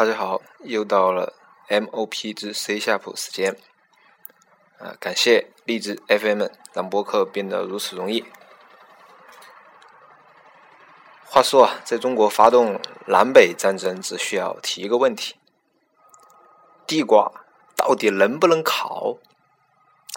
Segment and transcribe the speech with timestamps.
[0.00, 1.34] 大家好，又到了
[1.68, 3.58] MOP 之 C 下谱时间。
[4.78, 8.24] 啊，感谢荔枝 FM 让播客变得如此容易。
[11.26, 15.34] 话说啊，在中国发动南北战争只需要提一个问题：
[16.86, 17.30] 地瓜
[17.76, 19.18] 到底能不能烤？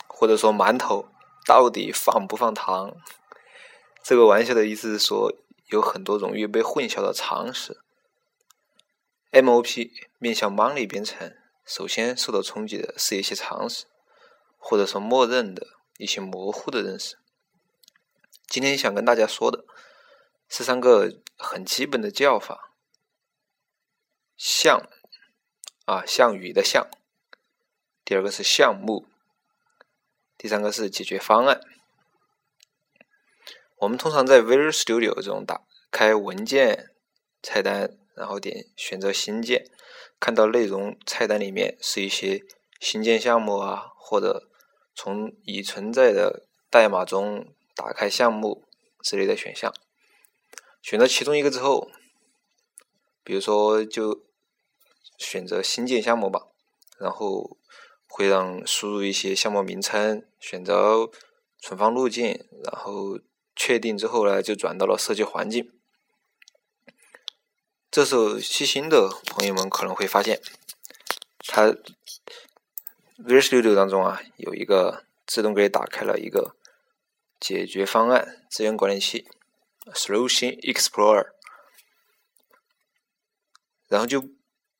[0.07, 1.09] 或者说馒头
[1.45, 2.95] 到底放不放糖？
[4.01, 5.33] 这个玩笑的意思是说，
[5.67, 7.81] 有很多容易被混淆的常识。
[9.33, 13.85] MOP 面向 Money 编程，首先受到冲击的是一些常识，
[14.59, 15.65] 或者说默认的
[15.97, 17.17] 一些模糊的认识。
[18.45, 19.65] 今天想跟大家说的
[20.47, 22.75] 是三个很基本的叫法：
[24.37, 24.87] 项
[25.85, 26.83] 啊，项羽的项；
[28.05, 29.07] 第二个是项目；
[30.37, 31.59] 第三个是解决方案。
[33.77, 36.91] 我们通常在 Visual Studio 中打开文件
[37.41, 37.97] 菜单。
[38.15, 39.69] 然后点选择新建，
[40.19, 42.43] 看到内容菜单里面是一些
[42.79, 44.49] 新建项目啊，或者
[44.93, 48.65] 从已存在的代码中打开项目
[49.01, 49.73] 之类的选项。
[50.81, 51.89] 选择其中一个之后，
[53.23, 54.25] 比如说就
[55.17, 56.47] 选择新建项目吧，
[56.99, 57.57] 然后
[58.07, 61.09] 会让输入一些项目名称，选择
[61.59, 63.19] 存放路径，然后
[63.55, 65.71] 确定之后呢，就转到了设计环境。
[67.93, 70.41] 这时候，细心的朋友们可能会发现，
[71.45, 71.67] 它
[73.19, 76.55] Visual Studio 当中啊，有一个自动给你打开了一个
[77.39, 79.27] 解决方案资源管理器
[79.93, 81.33] Solution Explorer，
[83.87, 84.27] 然后就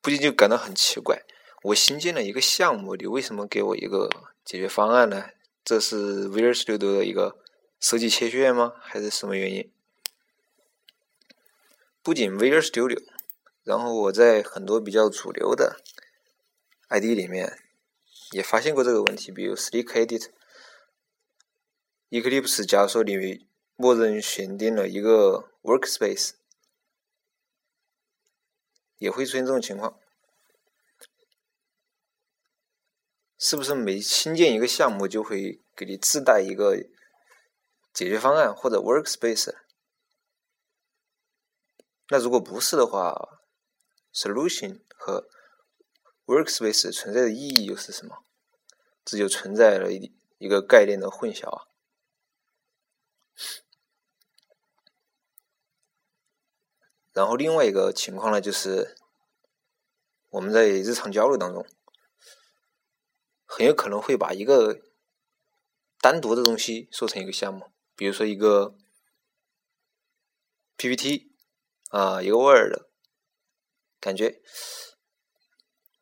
[0.02, 1.22] 不禁就感到很奇怪：
[1.62, 4.10] 我新建了一个项目，你为什么给我一个
[4.44, 5.26] 解决方案呢？
[5.64, 7.38] 这是 Visual Studio 的一个
[7.78, 8.72] 设计缺陷吗？
[8.80, 9.70] 还是什么原因？
[12.04, 13.02] 不仅 Visual Studio，
[13.62, 15.80] 然后我在很多比较主流的
[16.88, 17.58] ID 里面
[18.32, 20.28] 也发现过这个问题，比如 SlickEdit、
[22.10, 23.46] Eclipse，假如说你
[23.76, 26.32] 默认选定了一个 Workspace，
[28.98, 29.98] 也会出现这种情况。
[33.38, 36.76] 是不是每新建一个项目就会给你自带一个
[37.94, 39.54] 解决方案或者 Workspace？
[42.08, 43.40] 那如果不是的话
[44.12, 45.28] ，solution 和
[46.26, 48.24] workspace 存在的意义又是什么？
[49.04, 51.66] 这就存在了一一个概念的混淆啊。
[57.12, 58.96] 然后另外一个情况呢，就是
[60.30, 61.66] 我们在日常交流当中，
[63.44, 64.80] 很有可能会把一个
[66.00, 68.76] 单独的东西说成一个项目，比如说一个
[70.76, 71.33] PPT。
[71.94, 72.72] 啊，一个 Word，
[74.00, 74.42] 感觉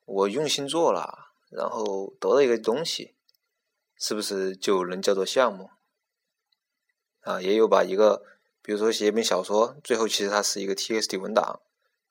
[0.07, 3.15] 我用心做了，然后得到一个东西，
[3.99, 5.69] 是不是就能叫做项目？
[7.21, 8.25] 啊，也有把一个，
[8.63, 11.61] 比如说写一本小说，最后其实它是一个 TXT 文档，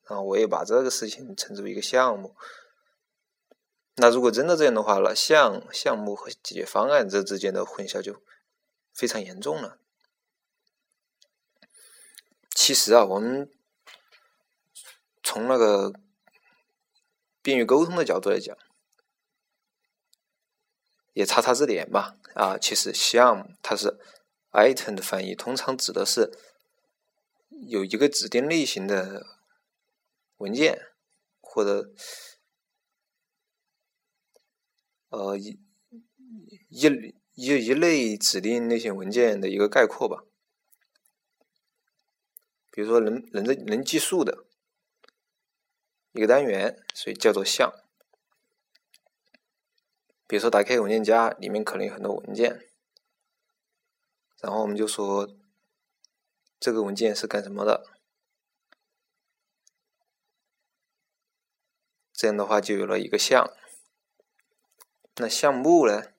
[0.03, 2.35] 然后我也把这个事情称之为一个项目。
[3.95, 8.21] 那如果真的这样的话了，项项目和解决方案这之间的混淆就
[8.93, 9.79] 非常严重了。
[12.51, 13.51] 其实啊，我们。
[15.23, 15.93] 从那个
[17.41, 18.57] 便于沟通的角度来讲，
[21.13, 22.17] 也查查字典吧。
[22.33, 23.99] 啊，其实项它是
[24.51, 26.31] item 的翻译，通常指的是
[27.67, 29.25] 有一个指定类型的
[30.37, 30.79] 文件，
[31.39, 31.91] 或者
[35.09, 35.59] 呃一
[36.69, 40.23] 一一一类指定类型文件的一个概括吧。
[42.69, 44.45] 比如说能能能计数的。
[46.13, 47.73] 一个单元，所以叫做项。
[50.27, 52.67] 比如说，打开文件夹，里面可能有很多文件，
[54.41, 55.29] 然后我们就说
[56.59, 57.85] 这个文件是干什么的。
[62.13, 63.51] 这样的话，就有了一个项。
[65.15, 66.11] 那项目呢？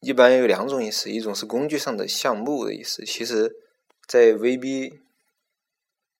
[0.00, 3.54] 一般有两种意思，一种是工具上的项目的意思，其实，
[4.06, 5.00] 在 VB。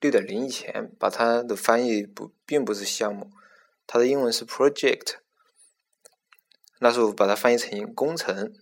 [0.02, 3.31] 六点零以前，把它的翻译不并不是项目，
[3.87, 5.19] 它的英文是 project。
[6.81, 8.52] 那时候把它翻译成工程，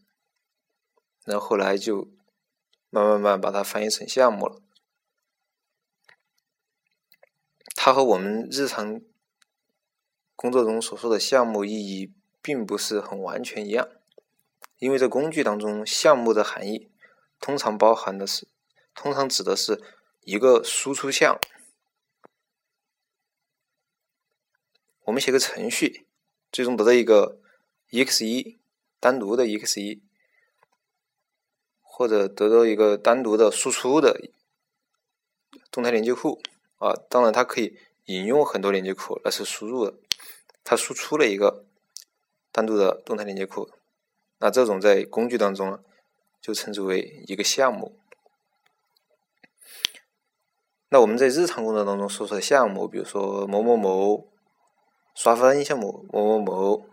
[1.24, 2.10] 然后后来就
[2.90, 4.60] 慢慢慢把它翻译成项目了。
[7.74, 9.00] 它和我们日常
[10.36, 12.12] 工作中所说的项目意义
[12.42, 13.88] 并不是很完全一样，
[14.78, 16.90] 因为在工具当中，项目的含义
[17.40, 18.46] 通常包含的是，
[18.94, 19.82] 通常指的是。
[20.22, 21.40] 一个输出项，
[25.04, 26.06] 我们写个程序，
[26.52, 27.40] 最终得到一个
[27.90, 28.58] exe
[29.00, 30.00] 单独的 exe，
[31.80, 34.30] 或者得到一个单独的输出的
[35.70, 36.40] 动态连接库
[36.76, 36.94] 啊。
[37.08, 39.94] 当然，它可以引用很多连接库，那是输入的。
[40.62, 41.64] 它输出了一个
[42.52, 43.70] 单独的动态连接库，
[44.38, 45.82] 那这种在工具当中
[46.40, 47.99] 就称之为一个项目。
[50.92, 54.26] 那我们在日常工作当中所说的项目，比如说某某某
[55.14, 56.86] 刷分项目、某某某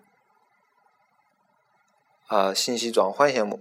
[2.28, 3.60] 啊信息转换项目，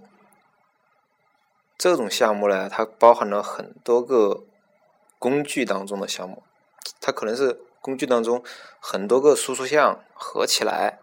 [1.75, 4.43] 这种项目呢，它包含了很多个
[5.17, 6.43] 工具当中的项目，
[7.01, 8.43] 它可能是工具当中
[8.79, 10.99] 很多个输出项合起来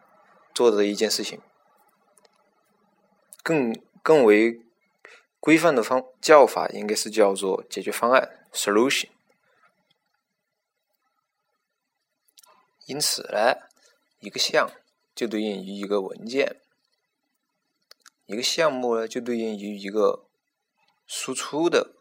[0.55, 1.41] 做的一件事情，
[3.43, 4.61] 更更为
[5.41, 9.09] 规范的方叫法应该是叫做解决方案 （solution）。
[12.87, 13.57] 因此呢，
[14.21, 14.71] 一个项
[15.15, 16.61] 就对应于一个文件，
[18.27, 20.27] 一个项目呢就对应于一个
[21.07, 21.97] 输出的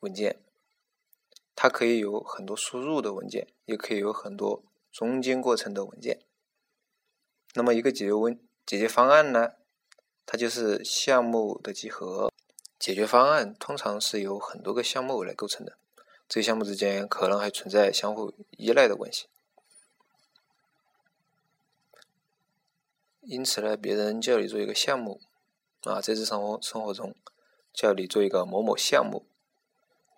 [0.00, 0.42] 文件。
[1.54, 6.22] 它可以有很多输入的文件，也可以有很多中间过程的文件。
[7.54, 9.52] 那么一个解决问解决方案呢，
[10.24, 12.32] 它就是项目的集合。
[12.78, 15.76] 解决方案通常是由很多个项目来构成的。
[16.30, 19.26] 这些项目之间可能还存在相互依赖的关系，
[23.22, 25.20] 因此呢，别人叫你做一个项目，
[25.82, 27.16] 啊，在日常生活中
[27.72, 29.26] 叫你做一个某某项目，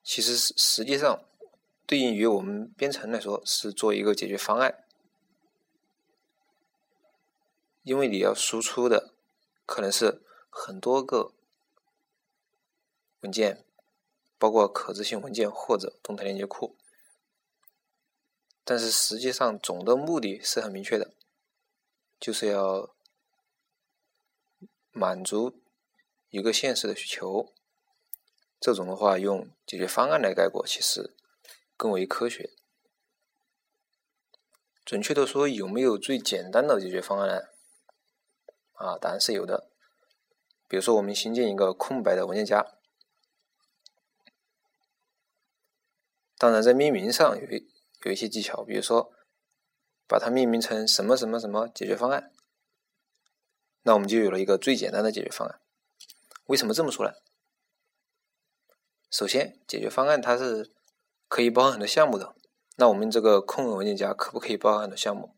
[0.04, 1.24] 其实实际上
[1.86, 4.84] 对应于我们编程来说是做一个解决方案，
[7.84, 9.14] 因为你要输出的
[9.64, 10.20] 可能是
[10.50, 11.32] 很多个
[13.22, 13.64] 文件。
[14.42, 16.76] 包括可执行文件或者动态链接库，
[18.64, 21.12] 但是实际上总的目的是很明确的，
[22.18, 22.92] 就是要
[24.90, 25.60] 满足
[26.30, 27.52] 一个现实的需求。
[28.58, 31.14] 这种的话，用解决方案来概括，其实
[31.76, 32.50] 更为科学。
[34.84, 37.42] 准确的说，有没有最简单的解决方案呢？
[38.72, 39.70] 啊，答案是有的。
[40.66, 42.81] 比如说，我们新建一个空白的文件夹。
[46.42, 47.68] 当然，在命名上有一
[48.02, 49.12] 有一些技巧，比如说
[50.08, 52.32] 把它命名成什么什么什么解决方案，
[53.82, 55.60] 那我们就有了一个最简单的解决方案。
[56.46, 57.12] 为什么这么说呢？
[59.08, 60.72] 首先，解决方案它是
[61.28, 62.34] 可以包含很多项目的，
[62.74, 65.36] 那我们这个空文件夹可不可以包含很多项目？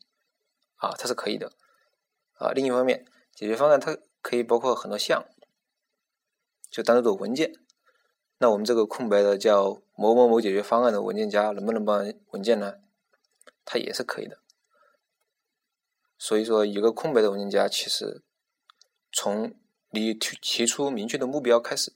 [0.77, 1.53] 啊，它是可以的。
[2.39, 3.05] 啊，另一方面，
[3.35, 5.27] 解决方案它可以包括很多项，
[6.71, 7.53] 就单独的文件。
[8.38, 12.81] 那我们这个空白的叫某某某解决方案的文件夹能不能包含文件呢？
[13.64, 14.42] 它也是可以的。
[16.19, 18.22] 所以说，一个空白的文件夹其实
[19.12, 19.54] 从
[19.90, 21.94] 你提提出明确的目标开始，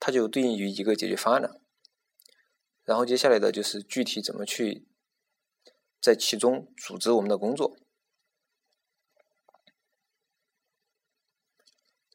[0.00, 1.60] 它就对应于一个解决方案了。
[2.84, 4.88] 然后接下来的就是具体怎么去
[6.00, 7.76] 在其中组织我们的工作。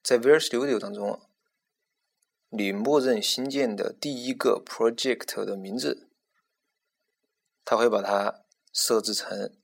[0.01, 1.21] 在 Visual Studio 当中。
[2.55, 6.07] 你默认新建的第一个 project 的名字，
[7.65, 9.57] 它会把它设置成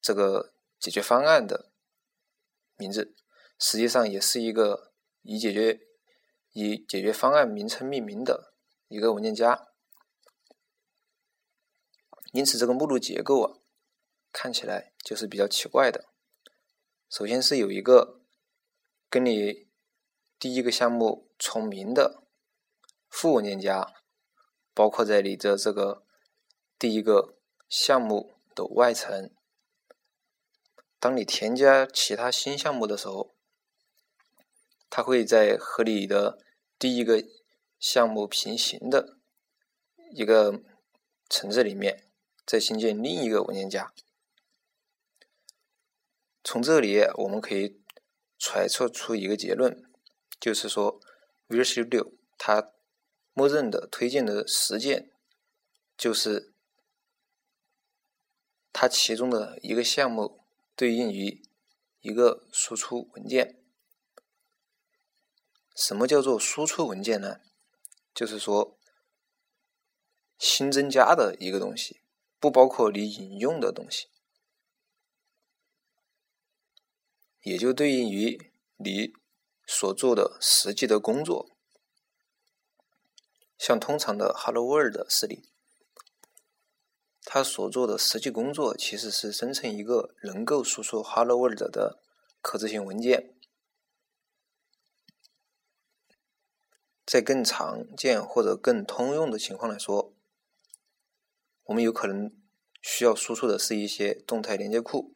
[0.00, 1.70] 这个解决方案的
[2.76, 3.14] 名字，
[3.60, 4.92] 实际上也是一个
[5.22, 5.86] 以解决
[6.50, 8.52] 以解决方案名称命名的
[8.88, 9.68] 一个文件夹。
[12.32, 13.58] 因此，这个目录结构啊，
[14.32, 16.06] 看起来就是比较奇怪的。
[17.08, 18.20] 首先是有一个
[19.08, 19.68] 跟你
[20.38, 21.24] 第一个项目。
[21.36, 22.22] 重名的
[23.08, 23.92] 副文件夹
[24.72, 26.06] 包括在你的这个
[26.78, 27.36] 第一个
[27.68, 29.30] 项目的外层。
[30.98, 33.34] 当你添加其他新项目的时候，
[34.88, 36.38] 它会在和你的
[36.78, 37.22] 第一个
[37.78, 39.18] 项目平行的
[40.12, 40.62] 一个
[41.28, 42.08] 层次里面
[42.46, 43.92] 再新建另一个文件夹。
[46.42, 47.82] 从这里我们可以
[48.38, 49.84] 揣测出一个结论，
[50.44, 51.00] 就是说。
[51.46, 52.72] Visual Studio 它
[53.34, 55.12] 默认的推荐的实践
[55.94, 56.54] 就是
[58.72, 60.42] 它其中的一个项目
[60.74, 61.42] 对应于
[62.00, 63.62] 一个输出文件。
[65.76, 67.40] 什么叫做输出文件呢？
[68.14, 68.78] 就是说
[70.38, 72.00] 新增加的一个东西，
[72.40, 74.08] 不包括你引用的东西，
[77.42, 79.12] 也就对应于你。
[79.66, 81.50] 所做的实际的工作，
[83.58, 85.48] 像通常的 Hello World 事例，
[87.22, 91.98] 它所做的实际工作其实是生成一个能够输出 Hello World 的
[92.40, 93.34] 可执行文件。
[97.06, 100.14] 在更常见或者更通用的情况来说，
[101.64, 102.34] 我们有可能
[102.82, 105.14] 需要输出的是一些动态连接库，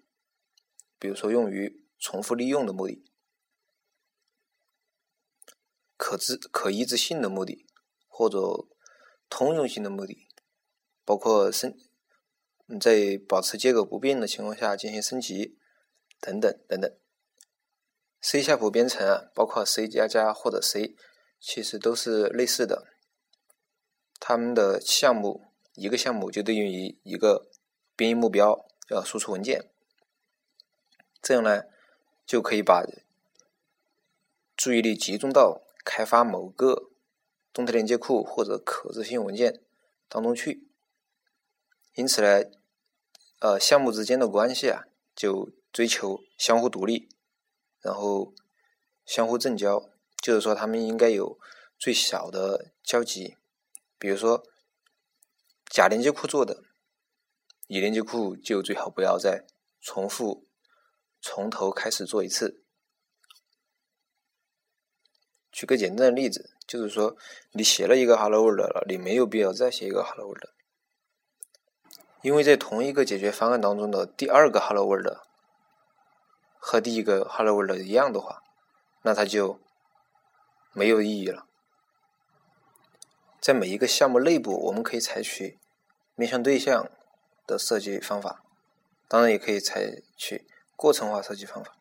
[0.99, 3.05] 比如说用于重复利用的目的、
[6.09, 7.67] 可知可移植性的目的，
[8.07, 8.39] 或者
[9.29, 10.27] 通用性的目的，
[11.05, 11.77] 包括生。
[12.81, 15.59] 在保持接口不变的情况下进行升级，
[16.19, 16.91] 等等等等。
[18.23, 20.97] C 下谱编程啊，包括 C 加加或者 C，
[21.39, 22.87] 其实都是类似的。
[24.19, 27.51] 他们的项目一个项目就对应于一个
[27.95, 29.71] 编译目标，要输出文件。
[31.21, 31.65] 这样呢，
[32.25, 32.83] 就可以把
[34.57, 36.91] 注意力集中到开发某个
[37.53, 39.63] 动态连接库或者可执行文件
[40.09, 40.69] 当中去。
[41.95, 42.45] 因此呢。
[43.41, 44.83] 呃，项目之间的关系啊，
[45.15, 47.09] 就追求相互独立，
[47.81, 48.35] 然后
[49.07, 49.89] 相互正交，
[50.21, 51.39] 就是说他们应该有
[51.79, 53.37] 最小的交集。
[53.97, 54.43] 比如说，
[55.71, 56.65] 甲连接库做的，
[57.69, 59.47] 乙连接库就最好不要再
[59.81, 60.45] 重复，
[61.21, 62.65] 从头开始做一次。
[65.51, 67.17] 举个简单的例子，就是说
[67.53, 70.51] 你写了一个 Hello World 了，你没有必要再写一个 Hello World。
[72.21, 75.19] 因为在同一个解决方案当中的第二个 Hello World
[76.59, 78.43] 和第一个 Hello World 一样的话，
[79.03, 79.61] 那它就
[80.73, 81.47] 没有意义了。
[83.41, 85.59] 在每一个项目内部，我们可以采取
[86.17, 86.91] 面向对象
[87.47, 88.43] 的设计方法，
[89.07, 91.77] 当然也可以采取过程化设计方法。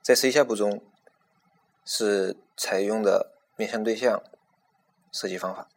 [0.00, 0.82] 在 C 下部中
[1.84, 4.22] 是采用的面向对象
[5.12, 5.68] 设计方法。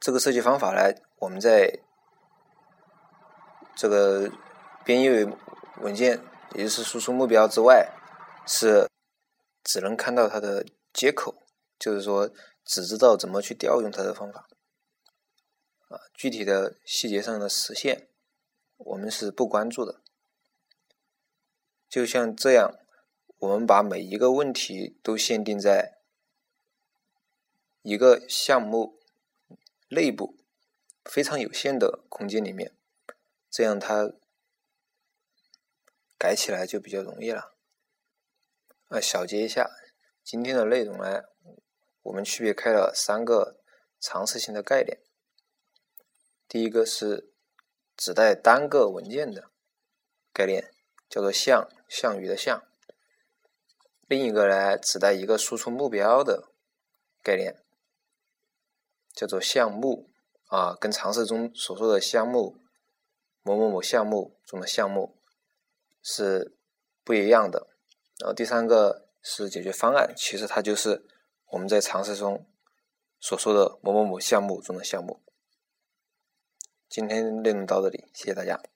[0.00, 0.94] 这个设计方法呢？
[1.18, 1.78] 我们在
[3.76, 4.32] 这个
[4.84, 5.08] 编译
[5.76, 6.20] 文件，
[6.54, 7.92] 也就是输出目标之外，
[8.44, 8.90] 是
[9.62, 11.46] 只能看到它的接口，
[11.78, 12.28] 就是说
[12.64, 14.48] 只知道怎么去调用它的方法。
[15.88, 18.08] 啊，具体的细节上的实现，
[18.78, 20.00] 我们是不关注的。
[21.88, 22.74] 就像这样，
[23.42, 25.98] 我们把每一个问题都限定在
[27.82, 29.00] 一个项目
[29.88, 30.38] 内部。
[31.04, 32.72] 非常有限的空间里面，
[33.50, 34.12] 这样它
[36.16, 37.56] 改起来就比较容易了。
[38.86, 39.68] 啊，小结一下
[40.22, 41.24] 今天的内容呢，
[42.02, 43.58] 我们区别开了三个
[43.98, 45.00] 常识性的概念。
[46.46, 47.32] 第一个是
[47.96, 49.50] 只带单个文件的
[50.32, 50.72] 概念，
[51.08, 52.60] 叫做项项羽的项；
[54.06, 56.48] 另一个呢，指代一个输出目标的
[57.22, 57.62] 概念，
[59.12, 60.08] 叫做项目。
[60.48, 62.58] 啊，跟常识中所说的项目
[63.42, 65.16] 某某某项目中的项目
[66.02, 66.54] 是
[67.02, 67.68] 不一样的。
[68.18, 71.06] 然后第三个是解决方案，其实它就是
[71.52, 72.46] 我们在常识中
[73.18, 75.22] 所说的某某某项目中的项目。
[76.86, 78.71] 今天内容到这里，谢谢大家。